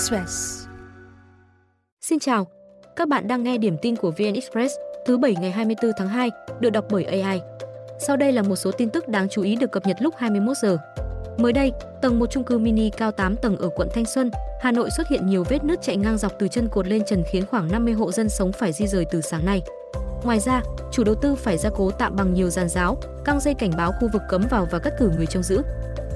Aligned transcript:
Express. 0.00 0.66
Xin 2.00 2.18
chào, 2.18 2.46
các 2.96 3.08
bạn 3.08 3.28
đang 3.28 3.42
nghe 3.42 3.58
điểm 3.58 3.76
tin 3.82 3.96
của 3.96 4.10
VN 4.10 4.34
Express 4.34 4.74
thứ 5.06 5.18
bảy 5.18 5.34
ngày 5.40 5.50
24 5.50 5.90
tháng 5.96 6.08
2, 6.08 6.30
được 6.60 6.70
đọc 6.70 6.84
bởi 6.90 7.04
AI. 7.04 7.40
Sau 7.98 8.16
đây 8.16 8.32
là 8.32 8.42
một 8.42 8.56
số 8.56 8.70
tin 8.70 8.90
tức 8.90 9.08
đáng 9.08 9.28
chú 9.28 9.42
ý 9.42 9.56
được 9.56 9.72
cập 9.72 9.86
nhật 9.86 9.96
lúc 10.00 10.14
21 10.18 10.56
giờ. 10.56 10.78
Mới 11.38 11.52
đây, 11.52 11.72
tầng 12.02 12.18
một 12.18 12.26
chung 12.30 12.44
cư 12.44 12.58
mini 12.58 12.90
cao 12.90 13.12
8 13.12 13.36
tầng 13.36 13.56
ở 13.56 13.68
quận 13.68 13.88
Thanh 13.94 14.04
Xuân, 14.04 14.30
Hà 14.60 14.72
Nội 14.72 14.90
xuất 14.90 15.08
hiện 15.08 15.26
nhiều 15.26 15.44
vết 15.48 15.64
nứt 15.64 15.82
chạy 15.82 15.96
ngang 15.96 16.18
dọc 16.18 16.32
từ 16.38 16.48
chân 16.48 16.68
cột 16.68 16.86
lên 16.86 17.02
trần 17.06 17.22
khiến 17.32 17.46
khoảng 17.46 17.72
50 17.72 17.94
hộ 17.94 18.12
dân 18.12 18.28
sống 18.28 18.52
phải 18.52 18.72
di 18.72 18.86
rời 18.86 19.04
từ 19.10 19.20
sáng 19.20 19.44
nay. 19.44 19.62
Ngoài 20.24 20.40
ra, 20.40 20.62
chủ 20.92 21.04
đầu 21.04 21.14
tư 21.14 21.34
phải 21.34 21.58
gia 21.58 21.70
cố 21.70 21.90
tạm 21.90 22.16
bằng 22.16 22.34
nhiều 22.34 22.50
giàn 22.50 22.68
giáo, 22.68 22.98
căng 23.24 23.40
dây 23.40 23.54
cảnh 23.54 23.72
báo 23.76 23.92
khu 24.00 24.08
vực 24.12 24.22
cấm 24.28 24.42
vào 24.50 24.68
và 24.70 24.78
cắt 24.78 24.92
cử 24.98 25.10
người 25.16 25.26
trông 25.26 25.42
giữ. 25.42 25.62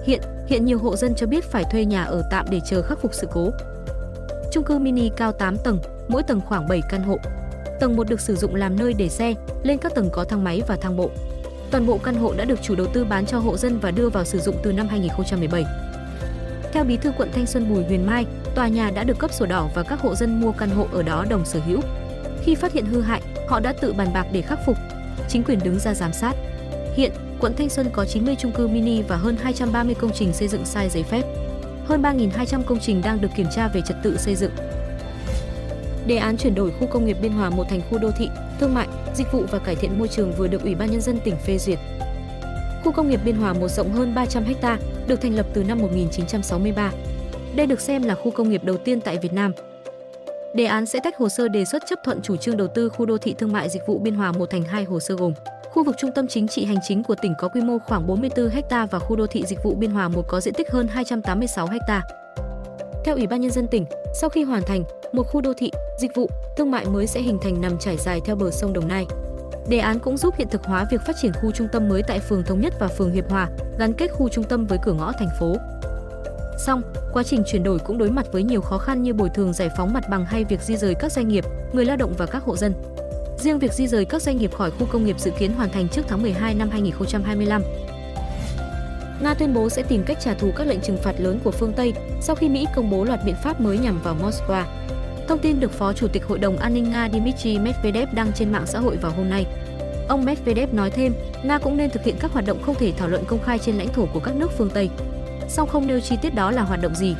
Hiện, 0.04 0.20
hiện 0.46 0.64
nhiều 0.64 0.78
hộ 0.78 0.96
dân 0.96 1.14
cho 1.14 1.26
biết 1.26 1.44
phải 1.44 1.64
thuê 1.64 1.84
nhà 1.84 2.04
ở 2.04 2.22
tạm 2.30 2.46
để 2.50 2.60
chờ 2.70 2.82
khắc 2.82 2.98
phục 2.98 3.14
sự 3.14 3.28
cố. 3.32 3.50
Chung 4.54 4.64
cư 4.64 4.78
mini 4.78 5.10
cao 5.16 5.32
8 5.32 5.56
tầng, 5.64 5.78
mỗi 6.08 6.22
tầng 6.22 6.40
khoảng 6.40 6.68
7 6.68 6.82
căn 6.90 7.02
hộ. 7.02 7.18
Tầng 7.80 7.96
1 7.96 8.08
được 8.08 8.20
sử 8.20 8.36
dụng 8.36 8.54
làm 8.54 8.76
nơi 8.78 8.92
để 8.92 9.08
xe, 9.08 9.34
lên 9.62 9.78
các 9.78 9.94
tầng 9.94 10.10
có 10.12 10.24
thang 10.24 10.44
máy 10.44 10.62
và 10.68 10.76
thang 10.76 10.96
bộ. 10.96 11.10
Toàn 11.70 11.86
bộ 11.86 11.98
căn 11.98 12.14
hộ 12.14 12.34
đã 12.36 12.44
được 12.44 12.62
chủ 12.62 12.74
đầu 12.74 12.86
tư 12.86 13.04
bán 13.04 13.26
cho 13.26 13.38
hộ 13.38 13.56
dân 13.56 13.78
và 13.78 13.90
đưa 13.90 14.08
vào 14.08 14.24
sử 14.24 14.38
dụng 14.38 14.56
từ 14.62 14.72
năm 14.72 14.88
2017. 14.88 15.64
Theo 16.72 16.84
Bí 16.84 16.96
thư 16.96 17.12
quận 17.18 17.30
Thanh 17.32 17.46
Xuân 17.46 17.74
Bùi 17.74 17.84
Huyền 17.84 18.06
Mai, 18.06 18.26
tòa 18.54 18.68
nhà 18.68 18.90
đã 18.90 19.04
được 19.04 19.18
cấp 19.18 19.32
sổ 19.32 19.46
đỏ 19.46 19.68
và 19.74 19.82
các 19.82 20.00
hộ 20.00 20.14
dân 20.14 20.40
mua 20.40 20.52
căn 20.52 20.70
hộ 20.70 20.86
ở 20.92 21.02
đó 21.02 21.24
đồng 21.30 21.44
sở 21.44 21.60
hữu. 21.60 21.80
Khi 22.42 22.54
phát 22.54 22.72
hiện 22.72 22.86
hư 22.86 23.00
hại, 23.00 23.22
họ 23.48 23.60
đã 23.60 23.72
tự 23.72 23.92
bàn 23.92 24.08
bạc 24.14 24.26
để 24.32 24.42
khắc 24.42 24.58
phục. 24.66 24.76
Chính 25.28 25.44
quyền 25.44 25.58
đứng 25.64 25.78
ra 25.78 25.94
giám 25.94 26.12
sát. 26.12 26.34
Hiện, 26.94 27.12
quận 27.40 27.54
Thanh 27.56 27.68
Xuân 27.68 27.90
có 27.92 28.04
90 28.04 28.36
chung 28.38 28.52
cư 28.52 28.68
mini 28.68 29.02
và 29.02 29.16
hơn 29.16 29.36
230 29.42 29.94
công 29.94 30.12
trình 30.14 30.32
xây 30.32 30.48
dựng 30.48 30.64
sai 30.64 30.88
giấy 30.88 31.02
phép. 31.02 31.22
Hơn 31.84 32.02
3.200 32.02 32.62
công 32.62 32.80
trình 32.80 33.02
đang 33.04 33.20
được 33.20 33.28
kiểm 33.36 33.46
tra 33.54 33.68
về 33.68 33.80
trật 33.86 33.96
tự 34.02 34.16
xây 34.16 34.34
dựng. 34.34 34.50
Đề 36.06 36.16
án 36.16 36.36
chuyển 36.36 36.54
đổi 36.54 36.72
khu 36.80 36.86
công 36.86 37.06
nghiệp 37.06 37.16
Biên 37.22 37.32
Hòa 37.32 37.50
một 37.50 37.64
thành 37.68 37.80
khu 37.90 37.98
đô 37.98 38.10
thị, 38.10 38.28
thương 38.60 38.74
mại, 38.74 38.88
dịch 39.14 39.32
vụ 39.32 39.44
và 39.50 39.58
cải 39.58 39.76
thiện 39.76 39.98
môi 39.98 40.08
trường 40.08 40.32
vừa 40.32 40.46
được 40.46 40.62
Ủy 40.62 40.74
ban 40.74 40.90
nhân 40.90 41.00
dân 41.00 41.18
tỉnh 41.24 41.36
phê 41.36 41.58
duyệt. 41.58 41.78
Khu 42.84 42.92
công 42.92 43.10
nghiệp 43.10 43.20
Biên 43.24 43.36
Hòa 43.36 43.52
một 43.52 43.68
rộng 43.68 43.92
hơn 43.92 44.14
300 44.14 44.44
ha, 44.62 44.78
được 45.06 45.20
thành 45.20 45.34
lập 45.34 45.46
từ 45.54 45.64
năm 45.64 45.78
1963. 45.78 46.92
Đây 47.56 47.66
được 47.66 47.80
xem 47.80 48.02
là 48.02 48.14
khu 48.14 48.30
công 48.30 48.50
nghiệp 48.50 48.64
đầu 48.64 48.76
tiên 48.76 49.00
tại 49.00 49.18
Việt 49.18 49.32
Nam. 49.32 49.52
Đề 50.54 50.64
án 50.64 50.86
sẽ 50.86 51.00
tách 51.04 51.16
hồ 51.16 51.28
sơ 51.28 51.48
đề 51.48 51.64
xuất 51.64 51.82
chấp 51.90 51.98
thuận 52.04 52.22
chủ 52.22 52.36
trương 52.36 52.56
đầu 52.56 52.68
tư 52.74 52.88
khu 52.88 53.06
đô 53.06 53.18
thị 53.18 53.34
thương 53.38 53.52
mại 53.52 53.68
dịch 53.68 53.82
vụ 53.86 53.98
Biên 53.98 54.14
Hòa 54.14 54.32
một 54.32 54.50
thành 54.50 54.62
hai 54.62 54.84
hồ 54.84 55.00
sơ 55.00 55.14
gồm 55.14 55.32
Khu 55.74 55.84
vực 55.84 55.94
trung 55.98 56.12
tâm 56.12 56.26
chính 56.28 56.48
trị 56.48 56.64
hành 56.64 56.78
chính 56.82 57.02
của 57.02 57.14
tỉnh 57.14 57.34
có 57.38 57.48
quy 57.48 57.60
mô 57.60 57.78
khoảng 57.78 58.06
44 58.06 58.50
ha 58.70 58.86
và 58.86 58.98
khu 58.98 59.16
đô 59.16 59.26
thị 59.26 59.44
dịch 59.46 59.62
vụ 59.62 59.74
Biên 59.74 59.90
Hòa 59.90 60.08
một 60.08 60.28
có 60.28 60.40
diện 60.40 60.54
tích 60.54 60.70
hơn 60.70 60.88
286 60.88 61.68
ha. 61.88 62.02
Theo 63.04 63.14
Ủy 63.14 63.26
ban 63.26 63.40
nhân 63.40 63.50
dân 63.50 63.68
tỉnh, 63.68 63.86
sau 64.14 64.30
khi 64.30 64.42
hoàn 64.42 64.62
thành, 64.62 64.84
một 65.12 65.22
khu 65.22 65.40
đô 65.40 65.52
thị, 65.56 65.70
dịch 65.98 66.14
vụ, 66.14 66.30
thương 66.56 66.70
mại 66.70 66.84
mới 66.84 67.06
sẽ 67.06 67.20
hình 67.20 67.38
thành 67.42 67.60
nằm 67.60 67.78
trải 67.78 67.96
dài 67.96 68.20
theo 68.24 68.36
bờ 68.36 68.50
sông 68.50 68.72
Đồng 68.72 68.88
Nai. 68.88 69.06
Đề 69.68 69.78
án 69.78 69.98
cũng 69.98 70.16
giúp 70.16 70.34
hiện 70.38 70.48
thực 70.50 70.64
hóa 70.64 70.86
việc 70.90 71.00
phát 71.06 71.16
triển 71.22 71.32
khu 71.32 71.52
trung 71.52 71.68
tâm 71.72 71.88
mới 71.88 72.02
tại 72.02 72.20
phường 72.20 72.42
Thống 72.44 72.60
Nhất 72.60 72.74
và 72.80 72.88
phường 72.88 73.12
Hiệp 73.12 73.30
Hòa, 73.30 73.48
gắn 73.78 73.92
kết 73.92 74.08
khu 74.12 74.28
trung 74.28 74.44
tâm 74.44 74.66
với 74.66 74.78
cửa 74.82 74.92
ngõ 74.92 75.12
thành 75.12 75.30
phố. 75.40 75.56
Song, 76.58 76.82
quá 77.12 77.22
trình 77.22 77.42
chuyển 77.46 77.62
đổi 77.62 77.78
cũng 77.78 77.98
đối 77.98 78.10
mặt 78.10 78.26
với 78.32 78.42
nhiều 78.42 78.60
khó 78.60 78.78
khăn 78.78 79.02
như 79.02 79.14
bồi 79.14 79.28
thường 79.28 79.52
giải 79.52 79.70
phóng 79.76 79.92
mặt 79.92 80.04
bằng 80.10 80.26
hay 80.26 80.44
việc 80.44 80.60
di 80.60 80.76
rời 80.76 80.94
các 80.94 81.12
doanh 81.12 81.28
nghiệp, 81.28 81.44
người 81.72 81.84
lao 81.84 81.96
động 81.96 82.14
và 82.18 82.26
các 82.26 82.42
hộ 82.42 82.56
dân. 82.56 82.72
Riêng 83.44 83.58
việc 83.58 83.72
di 83.72 83.86
rời 83.86 84.04
các 84.04 84.22
doanh 84.22 84.36
nghiệp 84.36 84.54
khỏi 84.54 84.70
khu 84.70 84.86
công 84.86 85.04
nghiệp 85.04 85.20
dự 85.20 85.30
kiến 85.30 85.52
hoàn 85.52 85.70
thành 85.70 85.88
trước 85.88 86.02
tháng 86.08 86.22
12 86.22 86.54
năm 86.54 86.70
2025. 86.70 87.62
Nga 89.22 89.34
tuyên 89.34 89.54
bố 89.54 89.68
sẽ 89.68 89.82
tìm 89.82 90.02
cách 90.06 90.18
trả 90.20 90.34
thù 90.34 90.50
các 90.56 90.66
lệnh 90.66 90.80
trừng 90.80 90.96
phạt 91.02 91.14
lớn 91.18 91.40
của 91.44 91.50
phương 91.50 91.72
Tây 91.72 91.92
sau 92.20 92.36
khi 92.36 92.48
Mỹ 92.48 92.66
công 92.74 92.90
bố 92.90 93.04
loạt 93.04 93.20
biện 93.24 93.34
pháp 93.42 93.60
mới 93.60 93.78
nhằm 93.78 94.00
vào 94.02 94.16
Moscow. 94.22 94.64
Thông 95.28 95.38
tin 95.38 95.60
được 95.60 95.72
Phó 95.72 95.92
Chủ 95.92 96.08
tịch 96.08 96.24
Hội 96.24 96.38
đồng 96.38 96.56
An 96.56 96.74
ninh 96.74 96.90
Nga 96.90 97.08
Dmitry 97.12 97.58
Medvedev 97.58 98.08
đăng 98.14 98.32
trên 98.32 98.52
mạng 98.52 98.66
xã 98.66 98.78
hội 98.78 98.96
vào 98.96 99.12
hôm 99.12 99.30
nay. 99.30 99.46
Ông 100.08 100.24
Medvedev 100.24 100.74
nói 100.74 100.90
thêm, 100.90 101.14
Nga 101.44 101.58
cũng 101.58 101.76
nên 101.76 101.90
thực 101.90 102.04
hiện 102.04 102.16
các 102.20 102.32
hoạt 102.32 102.46
động 102.46 102.62
không 102.62 102.74
thể 102.74 102.92
thảo 102.96 103.08
luận 103.08 103.24
công 103.26 103.42
khai 103.42 103.58
trên 103.58 103.74
lãnh 103.74 103.92
thổ 103.92 104.06
của 104.06 104.20
các 104.20 104.34
nước 104.34 104.50
phương 104.58 104.70
Tây. 104.74 104.90
Song 105.48 105.68
không 105.68 105.86
nêu 105.86 106.00
chi 106.00 106.16
tiết 106.22 106.34
đó 106.34 106.50
là 106.50 106.62
hoạt 106.62 106.82
động 106.82 106.94
gì. 106.94 107.14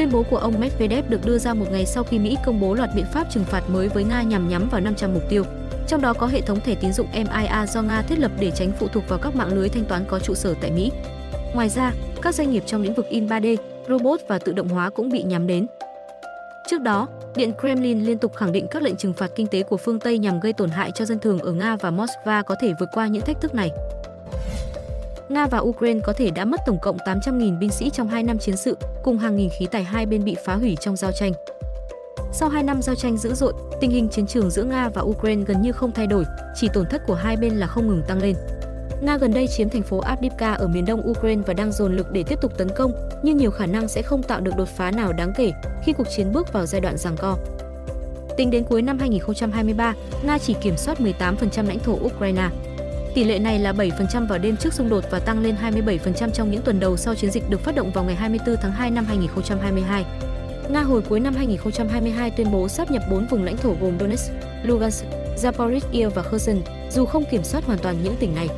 Tuyên 0.00 0.12
bố 0.12 0.22
của 0.30 0.36
ông 0.36 0.60
Medvedev 0.60 1.08
được 1.08 1.24
đưa 1.24 1.38
ra 1.38 1.54
một 1.54 1.66
ngày 1.70 1.86
sau 1.86 2.04
khi 2.04 2.18
Mỹ 2.18 2.36
công 2.44 2.60
bố 2.60 2.74
loạt 2.74 2.90
biện 2.94 3.04
pháp 3.12 3.30
trừng 3.30 3.44
phạt 3.44 3.70
mới 3.70 3.88
với 3.88 4.04
Nga 4.04 4.22
nhằm 4.22 4.48
nhắm 4.48 4.68
vào 4.68 4.80
500 4.80 5.14
mục 5.14 5.22
tiêu. 5.28 5.44
Trong 5.88 6.00
đó 6.00 6.12
có 6.12 6.26
hệ 6.26 6.40
thống 6.40 6.60
thẻ 6.60 6.74
tín 6.74 6.92
dụng 6.92 7.06
MIA 7.12 7.66
do 7.66 7.82
Nga 7.82 8.02
thiết 8.02 8.18
lập 8.18 8.30
để 8.40 8.50
tránh 8.50 8.72
phụ 8.78 8.88
thuộc 8.88 9.08
vào 9.08 9.18
các 9.22 9.36
mạng 9.36 9.54
lưới 9.54 9.68
thanh 9.68 9.84
toán 9.84 10.04
có 10.08 10.18
trụ 10.18 10.34
sở 10.34 10.54
tại 10.60 10.70
Mỹ. 10.70 10.92
Ngoài 11.54 11.68
ra, 11.68 11.92
các 12.22 12.34
doanh 12.34 12.50
nghiệp 12.50 12.62
trong 12.66 12.82
lĩnh 12.82 12.94
vực 12.94 13.06
in 13.08 13.26
3D, 13.26 13.56
robot 13.88 14.20
và 14.28 14.38
tự 14.38 14.52
động 14.52 14.68
hóa 14.68 14.90
cũng 14.90 15.08
bị 15.08 15.22
nhắm 15.22 15.46
đến. 15.46 15.66
Trước 16.70 16.80
đó, 16.80 17.08
Điện 17.36 17.52
Kremlin 17.60 18.04
liên 18.04 18.18
tục 18.18 18.34
khẳng 18.36 18.52
định 18.52 18.66
các 18.70 18.82
lệnh 18.82 18.96
trừng 18.96 19.12
phạt 19.12 19.30
kinh 19.36 19.46
tế 19.46 19.62
của 19.62 19.76
phương 19.76 20.00
Tây 20.00 20.18
nhằm 20.18 20.40
gây 20.40 20.52
tổn 20.52 20.70
hại 20.70 20.90
cho 20.94 21.04
dân 21.04 21.18
thường 21.18 21.38
ở 21.38 21.52
Nga 21.52 21.76
và 21.76 21.90
Moscow 21.90 22.42
có 22.42 22.54
thể 22.60 22.72
vượt 22.80 22.88
qua 22.92 23.06
những 23.06 23.22
thách 23.22 23.40
thức 23.40 23.54
này. 23.54 23.70
Nga 25.30 25.46
và 25.46 25.58
Ukraine 25.58 26.00
có 26.04 26.12
thể 26.12 26.30
đã 26.30 26.44
mất 26.44 26.60
tổng 26.66 26.78
cộng 26.82 26.96
800.000 26.96 27.58
binh 27.58 27.70
sĩ 27.70 27.90
trong 27.90 28.08
2 28.08 28.22
năm 28.22 28.38
chiến 28.38 28.56
sự, 28.56 28.76
cùng 29.02 29.18
hàng 29.18 29.36
nghìn 29.36 29.50
khí 29.58 29.66
tài 29.70 29.84
hai 29.84 30.06
bên 30.06 30.24
bị 30.24 30.36
phá 30.44 30.54
hủy 30.54 30.76
trong 30.80 30.96
giao 30.96 31.12
tranh. 31.12 31.32
Sau 32.32 32.48
2 32.48 32.62
năm 32.62 32.82
giao 32.82 32.94
tranh 32.94 33.16
dữ 33.16 33.34
dội, 33.34 33.52
tình 33.80 33.90
hình 33.90 34.08
chiến 34.08 34.26
trường 34.26 34.50
giữa 34.50 34.64
Nga 34.64 34.88
và 34.88 35.02
Ukraine 35.02 35.44
gần 35.46 35.62
như 35.62 35.72
không 35.72 35.92
thay 35.92 36.06
đổi, 36.06 36.24
chỉ 36.54 36.68
tổn 36.72 36.86
thất 36.86 37.02
của 37.06 37.14
hai 37.14 37.36
bên 37.36 37.52
là 37.52 37.66
không 37.66 37.88
ngừng 37.88 38.02
tăng 38.08 38.22
lên. 38.22 38.36
Nga 39.02 39.16
gần 39.16 39.34
đây 39.34 39.46
chiếm 39.46 39.68
thành 39.68 39.82
phố 39.82 39.98
Avdiivka 39.98 40.52
ở 40.52 40.68
miền 40.68 40.84
đông 40.84 41.10
Ukraine 41.10 41.42
và 41.46 41.54
đang 41.54 41.72
dồn 41.72 41.96
lực 41.96 42.06
để 42.12 42.22
tiếp 42.22 42.38
tục 42.42 42.58
tấn 42.58 42.68
công, 42.76 42.92
nhưng 43.22 43.36
nhiều 43.36 43.50
khả 43.50 43.66
năng 43.66 43.88
sẽ 43.88 44.02
không 44.02 44.22
tạo 44.22 44.40
được 44.40 44.52
đột 44.56 44.68
phá 44.68 44.90
nào 44.90 45.12
đáng 45.12 45.32
kể 45.36 45.52
khi 45.84 45.92
cuộc 45.92 46.06
chiến 46.16 46.32
bước 46.32 46.52
vào 46.52 46.66
giai 46.66 46.80
đoạn 46.80 46.96
giằng 46.96 47.16
co. 47.16 47.36
Tính 48.36 48.50
đến 48.50 48.64
cuối 48.64 48.82
năm 48.82 48.98
2023, 48.98 49.94
Nga 50.24 50.38
chỉ 50.38 50.54
kiểm 50.54 50.76
soát 50.76 50.98
18% 51.00 51.66
lãnh 51.66 51.78
thổ 51.78 51.92
Ukraine. 51.92 52.48
Tỷ 53.14 53.24
lệ 53.24 53.38
này 53.38 53.58
là 53.58 53.72
7% 53.72 54.26
vào 54.26 54.38
đêm 54.38 54.56
trước 54.56 54.74
xung 54.74 54.88
đột 54.88 55.04
và 55.10 55.18
tăng 55.18 55.42
lên 55.42 55.56
27% 55.62 56.30
trong 56.30 56.50
những 56.50 56.62
tuần 56.62 56.80
đầu 56.80 56.96
sau 56.96 57.14
chiến 57.14 57.30
dịch 57.30 57.50
được 57.50 57.60
phát 57.60 57.74
động 57.74 57.90
vào 57.92 58.04
ngày 58.04 58.16
24 58.16 58.56
tháng 58.56 58.72
2 58.72 58.90
năm 58.90 59.04
2022. 59.04 60.04
Nga 60.68 60.82
hồi 60.82 61.02
cuối 61.02 61.20
năm 61.20 61.34
2022 61.34 62.30
tuyên 62.30 62.52
bố 62.52 62.68
sáp 62.68 62.90
nhập 62.90 63.02
4 63.10 63.26
vùng 63.26 63.44
lãnh 63.44 63.56
thổ 63.56 63.74
gồm 63.80 63.98
Donetsk, 63.98 64.32
Lugansk, 64.62 65.04
Zaporizhia 65.36 66.10
và 66.10 66.22
Kherson, 66.22 66.56
dù 66.90 67.04
không 67.04 67.24
kiểm 67.30 67.44
soát 67.44 67.64
hoàn 67.64 67.78
toàn 67.78 67.96
những 68.02 68.16
tỉnh 68.20 68.34
này. 68.34 68.48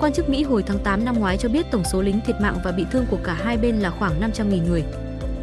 Quan 0.00 0.12
chức 0.12 0.28
Mỹ 0.28 0.42
hồi 0.42 0.62
tháng 0.66 0.78
8 0.78 1.04
năm 1.04 1.18
ngoái 1.18 1.36
cho 1.36 1.48
biết 1.48 1.66
tổng 1.70 1.84
số 1.92 2.02
lính 2.02 2.20
thiệt 2.20 2.40
mạng 2.40 2.56
và 2.64 2.72
bị 2.72 2.86
thương 2.90 3.06
của 3.10 3.18
cả 3.24 3.34
hai 3.34 3.56
bên 3.56 3.80
là 3.80 3.90
khoảng 3.90 4.20
500.000 4.20 4.68
người. 4.68 4.82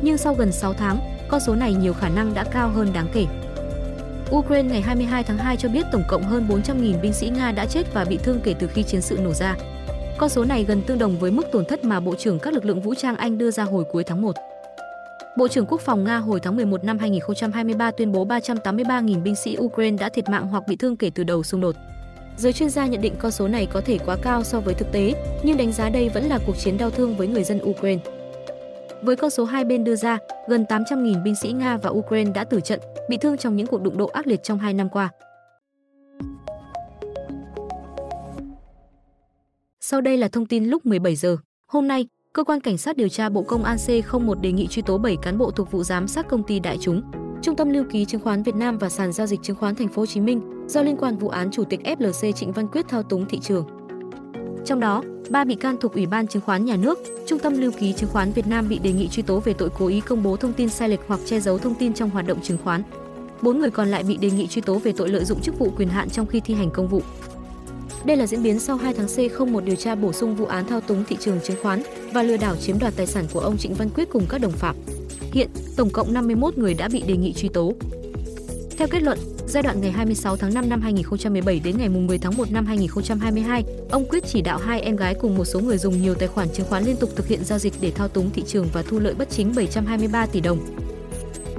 Nhưng 0.01 0.17
sau 0.17 0.33
gần 0.33 0.51
6 0.51 0.73
tháng, 0.73 0.99
con 1.29 1.39
số 1.39 1.55
này 1.55 1.73
nhiều 1.73 1.93
khả 1.93 2.09
năng 2.09 2.33
đã 2.33 2.43
cao 2.43 2.69
hơn 2.69 2.93
đáng 2.93 3.07
kể. 3.13 3.25
Ukraine 4.35 4.69
ngày 4.69 4.81
22 4.81 5.23
tháng 5.23 5.37
2 5.37 5.57
cho 5.57 5.69
biết 5.69 5.85
tổng 5.91 6.03
cộng 6.07 6.23
hơn 6.23 6.47
400.000 6.49 7.01
binh 7.01 7.13
sĩ 7.13 7.29
Nga 7.29 7.51
đã 7.51 7.65
chết 7.65 7.93
và 7.93 8.05
bị 8.05 8.17
thương 8.17 8.39
kể 8.43 8.55
từ 8.59 8.67
khi 8.67 8.83
chiến 8.83 9.01
sự 9.01 9.17
nổ 9.23 9.33
ra. 9.33 9.55
Con 10.17 10.29
số 10.29 10.45
này 10.45 10.63
gần 10.63 10.81
tương 10.81 10.97
đồng 10.97 11.19
với 11.19 11.31
mức 11.31 11.43
tổn 11.51 11.65
thất 11.65 11.83
mà 11.83 11.99
Bộ 11.99 12.15
trưởng 12.15 12.39
các 12.39 12.53
lực 12.53 12.65
lượng 12.65 12.81
vũ 12.81 12.93
trang 12.95 13.15
Anh 13.15 13.37
đưa 13.37 13.51
ra 13.51 13.63
hồi 13.63 13.83
cuối 13.91 14.03
tháng 14.03 14.21
1. 14.21 14.35
Bộ 15.37 15.47
trưởng 15.47 15.65
Quốc 15.65 15.81
phòng 15.81 16.03
Nga 16.03 16.17
hồi 16.17 16.39
tháng 16.39 16.55
11 16.55 16.83
năm 16.83 16.97
2023 16.97 17.91
tuyên 17.91 18.11
bố 18.11 18.25
383.000 18.25 19.23
binh 19.23 19.35
sĩ 19.35 19.57
Ukraine 19.59 19.97
đã 19.97 20.09
thiệt 20.09 20.29
mạng 20.29 20.47
hoặc 20.47 20.63
bị 20.67 20.75
thương 20.75 20.97
kể 20.97 21.11
từ 21.15 21.23
đầu 21.23 21.43
xung 21.43 21.61
đột. 21.61 21.75
Giới 22.37 22.53
chuyên 22.53 22.69
gia 22.69 22.85
nhận 22.85 23.01
định 23.01 23.13
con 23.19 23.31
số 23.31 23.47
này 23.47 23.65
có 23.65 23.81
thể 23.81 23.97
quá 24.05 24.17
cao 24.21 24.43
so 24.43 24.59
với 24.59 24.73
thực 24.73 24.91
tế, 24.91 25.13
nhưng 25.43 25.57
đánh 25.57 25.71
giá 25.71 25.89
đây 25.89 26.09
vẫn 26.09 26.23
là 26.23 26.39
cuộc 26.45 26.57
chiến 26.57 26.77
đau 26.77 26.89
thương 26.89 27.15
với 27.15 27.27
người 27.27 27.43
dân 27.43 27.59
Ukraine. 27.63 28.18
Với 29.03 29.15
con 29.15 29.29
số 29.29 29.45
hai 29.45 29.65
bên 29.65 29.83
đưa 29.83 29.95
ra, 29.95 30.17
gần 30.47 30.65
800.000 30.69 31.23
binh 31.23 31.35
sĩ 31.35 31.51
Nga 31.51 31.77
và 31.77 31.89
Ukraine 31.89 32.31
đã 32.31 32.43
tử 32.43 32.59
trận, 32.61 32.79
bị 33.09 33.17
thương 33.17 33.37
trong 33.37 33.55
những 33.55 33.67
cuộc 33.67 33.81
đụng 33.81 33.97
độ 33.97 34.05
ác 34.07 34.27
liệt 34.27 34.43
trong 34.43 34.59
hai 34.59 34.73
năm 34.73 34.89
qua. 34.89 35.09
Sau 39.81 40.01
đây 40.01 40.17
là 40.17 40.27
thông 40.27 40.45
tin 40.45 40.65
lúc 40.65 40.85
17 40.85 41.15
giờ. 41.15 41.37
Hôm 41.67 41.87
nay, 41.87 42.07
cơ 42.33 42.43
quan 42.43 42.59
cảnh 42.59 42.77
sát 42.77 42.97
điều 42.97 43.09
tra 43.09 43.29
Bộ 43.29 43.43
Công 43.43 43.63
an 43.63 43.77
C01 43.77 44.41
đề 44.41 44.51
nghị 44.51 44.67
truy 44.67 44.81
tố 44.81 44.97
7 44.97 45.17
cán 45.21 45.37
bộ 45.37 45.51
thuộc 45.51 45.71
vụ 45.71 45.83
giám 45.83 46.07
sát 46.07 46.27
công 46.27 46.43
ty 46.43 46.59
Đại 46.59 46.77
chúng, 46.81 47.01
Trung 47.41 47.55
tâm 47.55 47.69
lưu 47.69 47.83
ký 47.91 48.05
chứng 48.05 48.21
khoán 48.21 48.43
Việt 48.43 48.55
Nam 48.55 48.77
và 48.77 48.89
sàn 48.89 49.11
giao 49.11 49.27
dịch 49.27 49.39
chứng 49.43 49.55
khoán 49.55 49.75
Thành 49.75 49.87
phố 49.87 50.01
Hồ 50.01 50.05
Chí 50.05 50.21
Minh 50.21 50.41
do 50.67 50.81
liên 50.81 50.97
quan 50.97 51.17
vụ 51.17 51.29
án 51.29 51.51
chủ 51.51 51.63
tịch 51.63 51.79
FLC 51.83 52.31
Trịnh 52.31 52.51
Văn 52.51 52.67
Quyết 52.67 52.87
thao 52.87 53.03
túng 53.03 53.25
thị 53.29 53.39
trường. 53.39 53.78
Trong 54.69 54.79
đó, 54.79 55.03
ba 55.29 55.43
bị 55.43 55.55
can 55.55 55.77
thuộc 55.81 55.93
Ủy 55.93 56.05
ban 56.05 56.27
Chứng 56.27 56.41
khoán 56.41 56.65
Nhà 56.65 56.75
nước, 56.75 56.99
Trung 57.25 57.39
tâm 57.39 57.57
lưu 57.57 57.71
ký 57.79 57.93
chứng 57.93 58.09
khoán 58.09 58.31
Việt 58.31 58.47
Nam 58.47 58.69
bị 58.69 58.79
đề 58.79 58.91
nghị 58.91 59.07
truy 59.07 59.23
tố 59.23 59.39
về 59.39 59.53
tội 59.53 59.69
cố 59.77 59.87
ý 59.87 60.01
công 60.01 60.23
bố 60.23 60.35
thông 60.35 60.53
tin 60.53 60.69
sai 60.69 60.89
lệch 60.89 60.99
hoặc 61.07 61.19
che 61.25 61.39
giấu 61.39 61.57
thông 61.57 61.75
tin 61.75 61.93
trong 61.93 62.09
hoạt 62.09 62.27
động 62.27 62.41
chứng 62.41 62.57
khoán. 62.63 62.83
Bốn 63.41 63.59
người 63.59 63.69
còn 63.71 63.87
lại 63.87 64.03
bị 64.03 64.17
đề 64.17 64.29
nghị 64.31 64.47
truy 64.47 64.61
tố 64.61 64.79
về 64.79 64.93
tội 64.97 65.09
lợi 65.09 65.25
dụng 65.25 65.41
chức 65.41 65.59
vụ 65.59 65.69
quyền 65.77 65.89
hạn 65.89 66.09
trong 66.09 66.25
khi 66.25 66.39
thi 66.39 66.53
hành 66.53 66.69
công 66.71 66.87
vụ. 66.87 67.01
Đây 68.05 68.17
là 68.17 68.27
diễn 68.27 68.43
biến 68.43 68.59
sau 68.59 68.77
2 68.77 68.93
tháng 68.93 69.05
C01 69.05 69.59
điều 69.59 69.75
tra 69.75 69.95
bổ 69.95 70.13
sung 70.13 70.35
vụ 70.35 70.45
án 70.45 70.67
thao 70.67 70.81
túng 70.81 71.03
thị 71.05 71.17
trường 71.19 71.39
chứng 71.43 71.57
khoán 71.61 71.83
và 72.13 72.23
lừa 72.23 72.37
đảo 72.37 72.55
chiếm 72.55 72.79
đoạt 72.79 72.93
tài 72.95 73.07
sản 73.07 73.25
của 73.33 73.39
ông 73.39 73.57
Trịnh 73.57 73.73
Văn 73.73 73.89
Quyết 73.95 74.09
cùng 74.09 74.25
các 74.29 74.41
đồng 74.41 74.51
phạm. 74.51 74.75
Hiện, 75.33 75.49
tổng 75.77 75.89
cộng 75.89 76.13
51 76.13 76.57
người 76.57 76.73
đã 76.73 76.87
bị 76.87 77.03
đề 77.07 77.17
nghị 77.17 77.33
truy 77.33 77.49
tố. 77.49 77.73
Theo 78.77 78.87
kết 78.87 79.03
luận, 79.03 79.17
Giai 79.49 79.63
đoạn 79.63 79.81
ngày 79.81 79.91
26 79.91 80.37
tháng 80.37 80.53
5 80.53 80.69
năm 80.69 80.81
2017 80.81 81.59
đến 81.59 81.77
ngày 81.77 81.89
10 81.89 82.17
tháng 82.17 82.37
1 82.37 82.51
năm 82.51 82.65
2022, 82.65 83.63
ông 83.91 84.05
quyết 84.09 84.23
chỉ 84.27 84.41
đạo 84.41 84.57
hai 84.57 84.81
em 84.81 84.95
gái 84.95 85.13
cùng 85.13 85.37
một 85.37 85.45
số 85.45 85.59
người 85.59 85.77
dùng 85.77 86.01
nhiều 86.01 86.15
tài 86.15 86.27
khoản 86.27 86.47
chứng 86.53 86.65
khoán 86.69 86.83
liên 86.83 86.95
tục 86.95 87.09
thực 87.15 87.27
hiện 87.27 87.43
giao 87.43 87.59
dịch 87.59 87.73
để 87.81 87.91
thao 87.91 88.07
túng 88.07 88.29
thị 88.29 88.43
trường 88.47 88.67
và 88.73 88.81
thu 88.81 88.99
lợi 88.99 89.13
bất 89.13 89.29
chính 89.29 89.53
723 89.55 90.25
tỷ 90.25 90.39
đồng. 90.39 90.59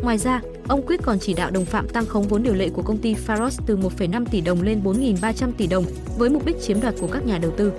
Ngoài 0.02 0.18
ra, 0.18 0.40
ông 0.68 0.86
Quyết 0.86 1.00
còn 1.02 1.18
chỉ 1.18 1.34
đạo 1.34 1.50
đồng 1.50 1.64
phạm 1.64 1.88
tăng 1.88 2.06
khống 2.06 2.28
vốn 2.28 2.42
điều 2.42 2.54
lệ 2.54 2.68
của 2.68 2.82
công 2.82 2.98
ty 2.98 3.14
Faros 3.26 3.62
từ 3.66 3.76
1,5 3.76 4.24
tỷ 4.30 4.40
đồng 4.40 4.62
lên 4.62 4.82
4.300 4.84 5.52
tỷ 5.56 5.66
đồng 5.66 5.84
với 6.18 6.30
mục 6.30 6.46
đích 6.46 6.62
chiếm 6.62 6.80
đoạt 6.80 6.94
của 7.00 7.06
các 7.06 7.26
nhà 7.26 7.38
đầu 7.38 7.52
tư. 7.56 7.72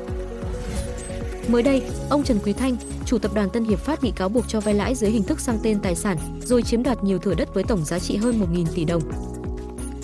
Mới 1.48 1.64
đây, 1.64 1.82
ông 2.10 2.24
Trần 2.24 2.40
Quý 2.44 2.54
Thanh, 2.54 2.76
chủ 3.06 3.18
tập 3.18 3.32
đoàn 3.36 3.50
Tân 3.50 3.64
Hiệp 3.64 3.80
Phát 3.80 4.02
bị 4.02 4.12
cáo 4.16 4.30
buộc 4.30 4.48
cho 4.48 4.60
vay 4.60 4.74
lãi 4.74 4.96
dưới 4.96 5.12
hình 5.12 5.24
thức 5.24 5.40
sang 5.40 5.60
tên 5.64 5.80
tài 5.80 5.96
sản, 5.96 6.18
rồi 6.46 6.64
chiếm 6.64 6.84
đoạt 6.84 7.04
nhiều 7.04 7.20
thửa 7.20 7.34
đất 7.34 7.54
với 7.54 7.64
tổng 7.64 7.86
giá 7.86 8.00
trị 8.00 8.16
hơn 8.16 8.40
1.000 8.54 8.66
tỷ 8.76 8.86
đồng. 8.86 9.02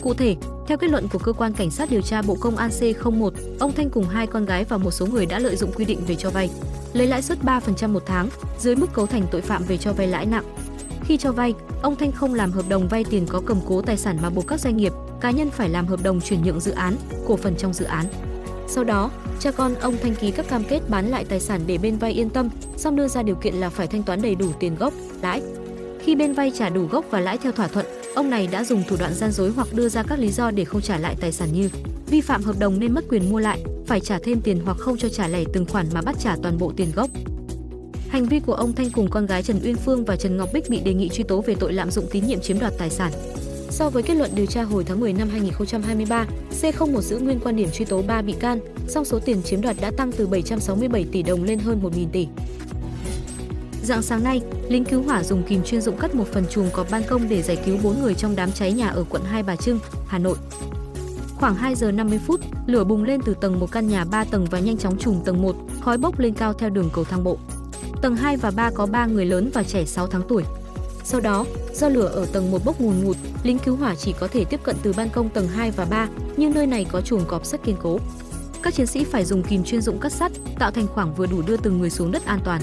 Cụ 0.07 0.13
thể, 0.13 0.35
theo 0.67 0.77
kết 0.77 0.89
luận 0.89 1.07
của 1.07 1.19
cơ 1.19 1.33
quan 1.33 1.53
cảnh 1.53 1.71
sát 1.71 1.89
điều 1.91 2.01
tra 2.01 2.21
Bộ 2.21 2.37
Công 2.39 2.57
an 2.57 2.69
C01, 2.69 3.31
ông 3.59 3.71
Thanh 3.71 3.89
cùng 3.89 4.03
hai 4.03 4.27
con 4.27 4.45
gái 4.45 4.63
và 4.63 4.77
một 4.77 4.91
số 4.91 5.05
người 5.05 5.25
đã 5.25 5.39
lợi 5.39 5.55
dụng 5.55 5.71
quy 5.71 5.85
định 5.85 5.99
về 6.07 6.15
cho 6.15 6.29
vay, 6.29 6.49
lấy 6.93 7.07
lãi 7.07 7.21
suất 7.21 7.37
3% 7.43 7.89
một 7.89 8.03
tháng, 8.05 8.29
dưới 8.59 8.75
mức 8.75 8.87
cấu 8.93 9.05
thành 9.05 9.23
tội 9.31 9.41
phạm 9.41 9.63
về 9.63 9.77
cho 9.77 9.93
vay 9.93 10.07
lãi 10.07 10.25
nặng. 10.25 10.43
Khi 11.03 11.17
cho 11.17 11.31
vay, 11.31 11.53
ông 11.81 11.95
Thanh 11.95 12.11
không 12.11 12.33
làm 12.33 12.51
hợp 12.51 12.65
đồng 12.69 12.87
vay 12.87 13.03
tiền 13.09 13.25
có 13.29 13.41
cầm 13.45 13.59
cố 13.67 13.81
tài 13.81 13.97
sản 13.97 14.17
mà 14.21 14.29
buộc 14.29 14.47
các 14.47 14.59
doanh 14.59 14.77
nghiệp, 14.77 14.93
cá 15.21 15.31
nhân 15.31 15.49
phải 15.49 15.69
làm 15.69 15.87
hợp 15.87 16.03
đồng 16.03 16.21
chuyển 16.21 16.43
nhượng 16.43 16.59
dự 16.59 16.71
án, 16.71 16.95
cổ 17.27 17.37
phần 17.37 17.55
trong 17.55 17.73
dự 17.73 17.85
án. 17.85 18.05
Sau 18.67 18.83
đó, 18.83 19.11
cha 19.39 19.51
con 19.51 19.75
ông 19.75 19.97
Thanh 20.01 20.15
ký 20.15 20.31
các 20.31 20.47
cam 20.49 20.63
kết 20.63 20.81
bán 20.89 21.07
lại 21.09 21.25
tài 21.25 21.39
sản 21.39 21.61
để 21.67 21.77
bên 21.77 21.97
vay 21.97 22.11
yên 22.11 22.29
tâm, 22.29 22.49
song 22.77 22.95
đưa 22.95 23.07
ra 23.07 23.23
điều 23.23 23.35
kiện 23.35 23.53
là 23.53 23.69
phải 23.69 23.87
thanh 23.87 24.03
toán 24.03 24.21
đầy 24.21 24.35
đủ 24.35 24.51
tiền 24.59 24.75
gốc, 24.75 24.93
lãi. 25.21 25.41
Khi 25.99 26.15
bên 26.15 26.33
vay 26.33 26.51
trả 26.57 26.69
đủ 26.69 26.87
gốc 26.91 27.05
và 27.09 27.19
lãi 27.19 27.37
theo 27.37 27.51
thỏa 27.51 27.67
thuận, 27.67 27.85
ông 28.17 28.29
này 28.29 28.47
đã 28.51 28.63
dùng 28.63 28.83
thủ 28.87 28.95
đoạn 28.99 29.13
gian 29.13 29.31
dối 29.31 29.51
hoặc 29.55 29.67
đưa 29.73 29.89
ra 29.89 30.03
các 30.03 30.19
lý 30.19 30.31
do 30.31 30.51
để 30.51 30.65
không 30.65 30.81
trả 30.81 30.97
lại 30.97 31.15
tài 31.19 31.31
sản 31.31 31.49
như 31.53 31.69
vi 32.07 32.21
phạm 32.21 32.43
hợp 32.43 32.59
đồng 32.59 32.79
nên 32.79 32.93
mất 32.93 33.05
quyền 33.09 33.29
mua 33.29 33.39
lại, 33.39 33.59
phải 33.87 33.99
trả 33.99 34.19
thêm 34.19 34.41
tiền 34.41 34.59
hoặc 34.65 34.77
không 34.77 34.97
cho 34.97 35.09
trả 35.09 35.27
lẻ 35.27 35.43
từng 35.53 35.65
khoản 35.65 35.85
mà 35.93 36.01
bắt 36.01 36.15
trả 36.19 36.35
toàn 36.43 36.57
bộ 36.57 36.73
tiền 36.77 36.91
gốc. 36.95 37.09
Hành 38.09 38.25
vi 38.25 38.39
của 38.39 38.53
ông 38.53 38.73
Thanh 38.73 38.89
cùng 38.89 39.09
con 39.09 39.25
gái 39.25 39.43
Trần 39.43 39.59
Uyên 39.63 39.75
Phương 39.75 40.05
và 40.05 40.15
Trần 40.15 40.37
Ngọc 40.37 40.49
Bích 40.53 40.69
bị 40.69 40.79
đề 40.79 40.93
nghị 40.93 41.09
truy 41.09 41.23
tố 41.23 41.41
về 41.41 41.55
tội 41.55 41.73
lạm 41.73 41.91
dụng 41.91 42.05
tín 42.11 42.27
nhiệm 42.27 42.39
chiếm 42.41 42.59
đoạt 42.59 42.73
tài 42.77 42.89
sản. 42.89 43.11
So 43.69 43.89
với 43.89 44.03
kết 44.03 44.13
luận 44.13 44.31
điều 44.35 44.45
tra 44.45 44.63
hồi 44.63 44.83
tháng 44.83 44.99
10 44.99 45.13
năm 45.13 45.29
2023, 45.29 46.25
C01 46.61 47.01
giữ 47.01 47.19
nguyên 47.19 47.39
quan 47.39 47.55
điểm 47.55 47.69
truy 47.73 47.85
tố 47.85 48.01
3 48.01 48.21
bị 48.21 48.33
can, 48.39 48.59
song 48.87 49.05
số 49.05 49.19
tiền 49.19 49.41
chiếm 49.43 49.61
đoạt 49.61 49.75
đã 49.81 49.91
tăng 49.97 50.11
từ 50.11 50.27
767 50.27 51.05
tỷ 51.11 51.23
đồng 51.23 51.43
lên 51.43 51.59
hơn 51.59 51.79
1.000 51.83 52.07
tỷ. 52.11 52.27
Dạng 53.87 54.01
sáng 54.01 54.23
nay, 54.23 54.41
lính 54.69 54.85
cứu 54.85 55.03
hỏa 55.03 55.23
dùng 55.23 55.43
kìm 55.43 55.63
chuyên 55.63 55.81
dụng 55.81 55.97
cắt 55.97 56.15
một 56.15 56.27
phần 56.33 56.45
chuồng 56.49 56.69
có 56.73 56.85
ban 56.91 57.03
công 57.03 57.29
để 57.29 57.41
giải 57.41 57.57
cứu 57.65 57.77
4 57.83 58.01
người 58.01 58.13
trong 58.13 58.35
đám 58.35 58.51
cháy 58.51 58.73
nhà 58.73 58.87
ở 58.87 59.03
quận 59.09 59.23
Hai 59.23 59.43
Bà 59.43 59.55
Trưng, 59.55 59.79
Hà 60.07 60.17
Nội. 60.17 60.37
Khoảng 61.35 61.55
2 61.55 61.75
giờ 61.75 61.91
50 61.91 62.19
phút, 62.25 62.41
lửa 62.65 62.83
bùng 62.83 63.03
lên 63.03 63.21
từ 63.25 63.33
tầng 63.41 63.59
một 63.59 63.71
căn 63.71 63.87
nhà 63.87 64.05
3 64.05 64.23
tầng 64.23 64.47
và 64.51 64.59
nhanh 64.59 64.77
chóng 64.77 64.97
trùm 64.97 65.21
tầng 65.25 65.41
1, 65.41 65.55
khói 65.81 65.97
bốc 65.97 66.19
lên 66.19 66.33
cao 66.33 66.53
theo 66.53 66.69
đường 66.69 66.89
cầu 66.93 67.03
thang 67.03 67.23
bộ. 67.23 67.37
Tầng 68.01 68.15
2 68.15 68.37
và 68.37 68.51
3 68.51 68.71
có 68.71 68.85
3 68.85 69.05
người 69.05 69.25
lớn 69.25 69.49
và 69.53 69.63
trẻ 69.63 69.85
6 69.85 70.07
tháng 70.07 70.21
tuổi. 70.27 70.43
Sau 71.03 71.21
đó, 71.21 71.45
do 71.73 71.89
lửa 71.89 72.07
ở 72.07 72.25
tầng 72.25 72.51
1 72.51 72.65
bốc 72.65 72.81
ngùn 72.81 73.03
ngụt, 73.03 73.17
lính 73.43 73.59
cứu 73.59 73.75
hỏa 73.75 73.95
chỉ 73.95 74.13
có 74.19 74.27
thể 74.27 74.45
tiếp 74.45 74.59
cận 74.63 74.75
từ 74.83 74.93
ban 74.97 75.09
công 75.09 75.29
tầng 75.29 75.47
2 75.47 75.71
và 75.71 75.85
3, 75.85 76.07
nhưng 76.37 76.53
nơi 76.53 76.67
này 76.67 76.85
có 76.91 77.01
chuồng 77.01 77.25
cọp 77.25 77.45
sắt 77.45 77.63
kiên 77.63 77.75
cố. 77.81 77.99
Các 78.63 78.73
chiến 78.73 78.87
sĩ 78.87 79.03
phải 79.03 79.25
dùng 79.25 79.43
kìm 79.43 79.63
chuyên 79.63 79.81
dụng 79.81 79.99
cắt 79.99 80.11
sắt, 80.11 80.31
tạo 80.59 80.71
thành 80.71 80.87
khoảng 80.87 81.13
vừa 81.13 81.25
đủ 81.25 81.41
đưa 81.41 81.57
từng 81.57 81.79
người 81.79 81.89
xuống 81.89 82.11
đất 82.11 82.25
an 82.25 82.39
toàn. 82.43 82.61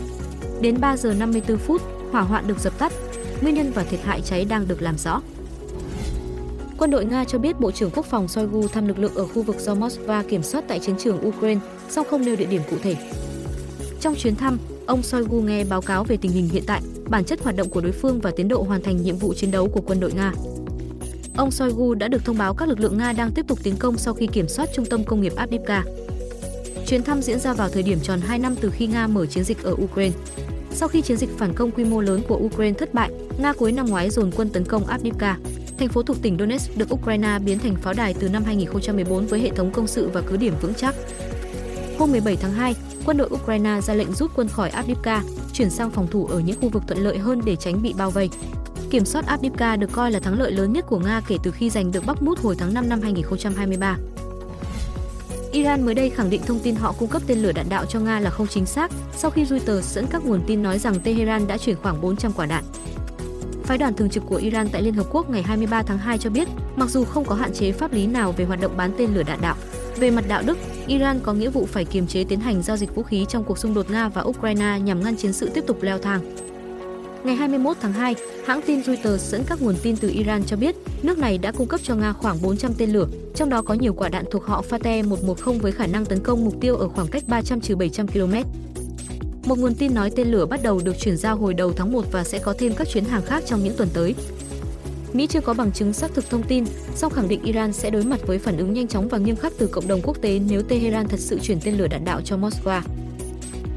Đến 0.64 0.81
3 0.81 0.96
giờ 0.96 1.14
54 1.14 1.58
phút, 1.58 1.82
hỏa 2.12 2.22
hoạn 2.22 2.46
được 2.46 2.58
dập 2.58 2.78
tắt. 2.78 2.93
Nguyên 3.40 3.55
nhân 3.55 3.72
và 3.75 3.84
thiệt 3.84 4.00
hại 4.05 4.20
cháy 4.20 4.44
đang 4.44 4.69
được 4.69 4.82
làm 4.82 4.99
rõ. 4.99 5.20
Quân 6.78 6.90
đội 6.90 7.05
Nga 7.05 7.25
cho 7.25 7.38
biết 7.38 7.61
Bộ 7.61 7.70
trưởng 7.70 7.90
Quốc 7.90 8.06
phòng 8.06 8.28
Shoigu 8.28 8.69
thăm 8.69 8.88
lực 8.88 8.99
lượng 8.99 9.14
ở 9.14 9.26
khu 9.26 9.43
vực 9.43 9.56
do 9.58 9.75
Moscow 9.75 10.22
kiểm 10.22 10.43
soát 10.43 10.64
tại 10.69 10.81
chiến 10.81 10.94
trường 10.99 11.28
Ukraine, 11.28 11.61
song 11.88 12.06
không 12.11 12.25
nêu 12.25 12.37
địa 12.37 12.46
điểm 12.46 12.62
cụ 12.70 12.76
thể. 12.82 12.96
Trong 14.00 14.14
chuyến 14.14 14.37
thăm, 14.37 14.58
ông 14.87 15.02
Shoigu 15.02 15.40
nghe 15.40 15.64
báo 15.64 15.81
cáo 15.81 16.05
về 16.05 16.16
tình 16.16 16.32
hình 16.32 16.49
hiện 16.49 16.62
tại, 16.66 16.82
bản 17.08 17.25
chất 17.25 17.43
hoạt 17.43 17.56
động 17.56 17.70
của 17.70 17.81
đối 17.81 17.93
phương 17.93 18.20
và 18.20 18.32
tiến 18.37 18.49
độ 18.49 18.62
hoàn 18.62 18.82
thành 18.82 19.02
nhiệm 19.02 19.16
vụ 19.16 19.34
chiến 19.34 19.50
đấu 19.50 19.69
của 19.69 19.81
quân 19.87 20.00
đội 20.00 20.12
Nga. 20.12 20.32
Ông 21.37 21.50
Shoigu 21.50 21.94
đã 21.94 22.08
được 22.08 22.25
thông 22.25 22.38
báo 22.38 22.55
các 22.55 22.69
lực 22.69 22.81
lượng 22.81 22.99
Nga 22.99 23.12
đang 23.12 23.32
tiếp 23.32 23.46
tục 23.49 23.58
tiến 23.62 23.76
công 23.76 23.99
sau 23.99 24.14
khi 24.14 24.26
kiểm 24.26 24.49
soát 24.49 24.69
trung 24.75 24.87
tâm 24.87 25.05
công 25.05 25.20
nghiệp 25.20 25.32
Avdiivka. 25.37 25.84
Chuyến 26.87 27.02
thăm 27.02 27.22
diễn 27.22 27.38
ra 27.38 27.52
vào 27.52 27.69
thời 27.69 27.82
điểm 27.82 27.99
tròn 28.02 28.20
2 28.20 28.38
năm 28.38 28.55
từ 28.61 28.70
khi 28.70 28.87
Nga 28.87 29.06
mở 29.06 29.26
chiến 29.26 29.44
dịch 29.44 29.62
ở 29.62 29.75
Ukraine. 29.82 30.16
Sau 30.75 30.88
khi 30.88 31.03
chiến 31.03 31.17
dịch 31.17 31.38
phản 31.38 31.55
công 31.55 31.71
quy 31.71 31.85
mô 31.85 32.00
lớn 32.00 32.23
của 32.29 32.37
Ukraine 32.37 32.79
thất 32.79 32.94
bại, 32.94 33.11
Nga 33.38 33.53
cuối 33.53 33.73
năm 33.73 33.87
ngoái 33.87 34.11
dồn 34.11 34.31
quân 34.37 34.49
tấn 34.49 34.65
công 34.65 34.87
Avdiivka, 34.87 35.38
thành 35.79 35.88
phố 35.88 36.03
thuộc 36.03 36.17
tỉnh 36.23 36.37
Donetsk 36.38 36.76
được 36.76 36.94
Ukraine 36.94 37.38
biến 37.44 37.59
thành 37.59 37.76
pháo 37.76 37.94
đài 37.94 38.15
từ 38.15 38.29
năm 38.29 38.44
2014 38.44 39.26
với 39.26 39.41
hệ 39.41 39.50
thống 39.50 39.71
công 39.71 39.87
sự 39.87 40.09
và 40.09 40.21
cứ 40.21 40.37
điểm 40.37 40.55
vững 40.61 40.75
chắc. 40.75 40.94
Hôm 41.99 42.12
17 42.12 42.37
tháng 42.37 42.53
2, 42.53 42.75
quân 43.05 43.17
đội 43.17 43.29
Ukraine 43.31 43.81
ra 43.81 43.94
lệnh 43.94 44.12
rút 44.12 44.31
quân 44.37 44.49
khỏi 44.49 44.71
Avdiivka, 44.71 45.23
chuyển 45.53 45.71
sang 45.71 45.91
phòng 45.91 46.06
thủ 46.11 46.26
ở 46.26 46.38
những 46.38 46.61
khu 46.61 46.69
vực 46.69 46.82
thuận 46.87 47.05
lợi 47.05 47.19
hơn 47.19 47.41
để 47.44 47.56
tránh 47.56 47.82
bị 47.82 47.94
bao 47.99 48.11
vây. 48.11 48.31
Kiểm 48.91 49.05
soát 49.05 49.26
Avdiivka 49.26 49.76
được 49.76 49.93
coi 49.93 50.11
là 50.11 50.19
thắng 50.19 50.38
lợi 50.38 50.53
lớn 50.53 50.73
nhất 50.73 50.85
của 50.88 50.99
Nga 50.99 51.21
kể 51.29 51.37
từ 51.43 51.50
khi 51.50 51.71
giành 51.71 51.93
được 51.93 52.06
Bắc 52.06 52.23
Mút 52.23 52.38
hồi 52.38 52.55
tháng 52.59 52.75
5 52.75 52.88
năm 52.88 53.00
2023. 53.00 53.97
Iran 55.55 55.83
mới 55.83 55.95
đây 55.95 56.11
khẳng 56.11 56.31
định 56.31 56.43
thông 56.47 56.61
tin 56.61 56.75
họ 56.75 56.95
cung 56.99 57.09
cấp 57.09 57.23
tên 57.27 57.39
lửa 57.39 57.53
đạn 57.53 57.69
đạo 57.69 57.85
cho 57.87 58.01
Nga 58.01 58.21
là 58.21 58.31
không 58.31 58.47
chính 58.47 58.67
xác 58.67 58.91
sau 59.17 59.31
khi 59.31 59.45
Reuters 59.45 59.95
dẫn 59.95 60.06
các 60.11 60.25
nguồn 60.25 60.43
tin 60.47 60.62
nói 60.62 60.79
rằng 60.79 61.01
Tehran 61.01 61.47
đã 61.47 61.59
chuyển 61.59 61.77
khoảng 61.77 62.01
400 62.01 62.33
quả 62.33 62.47
đạn. 62.47 62.65
Phái 63.65 63.79
đoàn 63.79 63.95
thường 63.95 64.11
trực 64.11 64.23
của 64.29 64.37
Iran 64.37 64.69
tại 64.69 64.83
Liên 64.83 64.95
Hợp 64.95 65.06
Quốc 65.11 65.31
ngày 65.31 65.43
23 65.43 65.83
tháng 65.83 65.99
2 65.99 66.19
cho 66.19 66.31
biết, 66.31 66.49
mặc 66.77 66.89
dù 66.89 67.05
không 67.05 67.25
có 67.25 67.35
hạn 67.35 67.53
chế 67.53 67.73
pháp 67.73 67.93
lý 67.93 68.06
nào 68.06 68.33
về 68.33 68.45
hoạt 68.45 68.61
động 68.61 68.77
bán 68.77 68.93
tên 68.99 69.15
lửa 69.15 69.23
đạn 69.23 69.41
đạo, 69.43 69.56
về 69.97 70.11
mặt 70.11 70.25
đạo 70.29 70.43
đức, 70.47 70.59
Iran 70.87 71.21
có 71.23 71.33
nghĩa 71.33 71.51
vụ 71.51 71.67
phải 71.67 71.85
kiềm 71.85 72.07
chế 72.07 72.25
tiến 72.25 72.41
hành 72.41 72.62
giao 72.62 72.77
dịch 72.77 72.95
vũ 72.95 73.03
khí 73.03 73.27
trong 73.29 73.45
cuộc 73.45 73.59
xung 73.59 73.75
đột 73.75 73.91
Nga 73.91 74.09
và 74.09 74.23
Ukraine 74.23 74.79
nhằm 74.85 75.03
ngăn 75.05 75.17
chiến 75.17 75.33
sự 75.33 75.50
tiếp 75.55 75.65
tục 75.67 75.83
leo 75.83 75.99
thang. 75.99 76.44
Ngày 77.25 77.37
21 77.37 77.76
tháng 77.81 77.93
2, 77.93 78.15
hãng 78.47 78.61
tin 78.67 78.82
Reuters 78.82 79.31
dẫn 79.31 79.43
các 79.47 79.62
nguồn 79.62 79.75
tin 79.82 79.97
từ 79.97 80.11
Iran 80.11 80.44
cho 80.44 80.56
biết 80.56 80.76
nước 81.03 81.19
này 81.19 81.38
đã 81.38 81.53
cung 81.53 81.69
cấp 81.69 81.81
cho 81.82 81.94
Nga 81.94 82.12
khoảng 82.12 82.43
400 82.43 82.73
tên 82.79 82.91
lửa, 82.91 83.06
trong 83.35 83.49
đó 83.49 83.62
có 83.62 83.75
nhiều 83.75 83.94
quả 83.94 84.09
đạn 84.09 84.25
thuộc 84.31 84.44
họ 84.44 84.65
Fateh 84.71 85.09
110 85.09 85.59
với 85.59 85.73
khả 85.73 85.87
năng 85.87 86.05
tấn 86.05 86.21
công 86.21 86.44
mục 86.44 86.55
tiêu 86.61 86.76
ở 86.76 86.88
khoảng 86.88 87.06
cách 87.06 87.23
300-700 87.29 88.06
km. 88.06 88.49
Một 89.49 89.59
nguồn 89.59 89.75
tin 89.75 89.94
nói 89.94 90.11
tên 90.17 90.29
lửa 90.29 90.47
bắt 90.47 90.61
đầu 90.62 90.81
được 90.85 90.99
chuyển 91.00 91.17
giao 91.17 91.37
hồi 91.37 91.55
đầu 91.55 91.73
tháng 91.73 91.93
1 91.93 92.05
và 92.12 92.25
sẽ 92.25 92.38
có 92.38 92.55
thêm 92.59 92.75
các 92.75 92.88
chuyến 92.88 93.05
hàng 93.05 93.23
khác 93.23 93.43
trong 93.47 93.65
những 93.65 93.75
tuần 93.76 93.88
tới. 93.94 94.15
Mỹ 95.12 95.26
chưa 95.26 95.41
có 95.41 95.55
bằng 95.55 95.73
chứng 95.73 95.93
xác 95.93 96.15
thực 96.15 96.31
thông 96.31 96.43
tin, 96.43 96.65
song 96.94 97.12
khẳng 97.12 97.29
định 97.29 97.43
Iran 97.43 97.73
sẽ 97.73 97.91
đối 97.91 98.05
mặt 98.05 98.21
với 98.26 98.38
phản 98.38 98.56
ứng 98.56 98.73
nhanh 98.73 98.88
chóng 98.88 99.09
và 99.09 99.19
nghiêm 99.19 99.37
khắc 99.37 99.53
từ 99.59 99.67
cộng 99.67 99.88
đồng 99.88 100.00
quốc 100.03 100.17
tế 100.21 100.41
nếu 100.49 100.62
Tehran 100.62 101.09
thật 101.09 101.21
sự 101.21 101.38
chuyển 101.43 101.59
tên 101.65 101.75
lửa 101.75 101.88
đạn 101.88 102.05
đạo 102.05 102.21
cho 102.25 102.37
Moscow. 102.37 102.81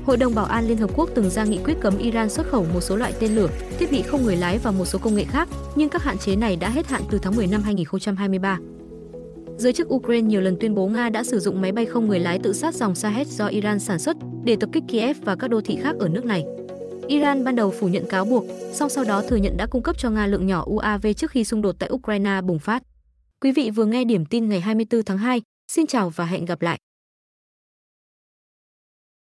Hội 0.08 0.18
đồng 0.18 0.36
Bảo 0.36 0.46
an 0.46 0.68
Liên 0.68 0.78
Hợp 0.78 0.90
Quốc 0.96 1.10
từng 1.16 1.30
ra 1.30 1.44
nghị 1.44 1.60
quyết 1.64 1.74
cấm 1.82 1.98
Iran 1.98 2.30
xuất 2.30 2.48
khẩu 2.48 2.66
một 2.74 2.82
số 2.82 2.96
loại 2.96 3.14
tên 3.20 3.36
lửa, 3.36 3.50
thiết 3.80 3.92
bị 3.92 4.02
không 4.02 4.24
người 4.24 4.36
lái 4.36 4.58
và 4.58 4.72
một 4.72 4.86
số 4.86 5.00
công 5.00 5.16
nghệ 5.16 5.24
khác, 5.24 5.50
nhưng 5.76 5.90
các 5.90 6.04
hạn 6.04 6.18
chế 6.18 6.36
này 6.36 6.56
đã 6.56 6.70
hết 6.70 6.88
hạn 6.88 7.02
từ 7.12 7.20
tháng 7.22 7.36
10 7.36 7.48
năm 7.48 7.62
2023. 7.64 8.60
Giới 9.58 9.74
chức 9.74 9.94
Ukraine 9.94 10.28
nhiều 10.28 10.42
lần 10.42 10.58
tuyên 10.60 10.76
bố 10.76 10.88
Nga 10.88 11.10
đã 11.10 11.24
sử 11.24 11.40
dụng 11.40 11.62
máy 11.62 11.72
bay 11.72 11.86
không 11.86 12.08
người 12.08 12.20
lái 12.20 12.40
tự 12.40 12.54
sát 12.54 12.76
dòng 12.76 12.96
Shahed 12.96 13.28
do 13.28 13.48
Iran 13.48 13.80
sản 13.80 14.00
xuất 14.00 14.18
để 14.44 14.56
tập 14.60 14.70
kích 14.74 14.84
Kiev 14.88 15.18
và 15.24 15.36
các 15.36 15.48
đô 15.48 15.62
thị 15.62 15.78
khác 15.84 15.96
ở 16.00 16.10
nước 16.10 16.26
này. 16.26 16.44
Iran 17.08 17.44
ban 17.44 17.56
đầu 17.56 17.74
phủ 17.80 17.88
nhận 17.88 18.06
cáo 18.10 18.26
buộc, 18.26 18.46
song 18.74 18.90
sau 18.90 19.04
đó 19.04 19.24
thừa 19.30 19.36
nhận 19.36 19.58
đã 19.58 19.66
cung 19.66 19.84
cấp 19.84 19.98
cho 19.98 20.10
Nga 20.10 20.28
lượng 20.28 20.48
nhỏ 20.48 20.64
UAV 20.66 21.08
trước 21.18 21.32
khi 21.32 21.44
xung 21.44 21.62
đột 21.62 21.76
tại 21.80 21.90
Ukraine 21.94 22.42
bùng 22.42 22.60
phát. 22.60 22.84
Quý 23.42 23.52
vị 23.52 23.70
vừa 23.70 23.86
nghe 23.86 24.04
điểm 24.04 24.26
tin 24.26 24.50
ngày 24.50 24.60
24 24.60 25.04
tháng 25.04 25.18
2. 25.18 25.42
Xin 25.68 25.88
chào 25.88 26.10
và 26.10 26.26
hẹn 26.26 26.46
gặp 26.46 26.62
lại. 26.62 26.80